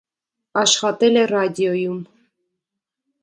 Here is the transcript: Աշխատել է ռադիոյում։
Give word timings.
Աշխատել 0.61 1.19
է 1.23 1.27
ռադիոյում։ 1.33 2.01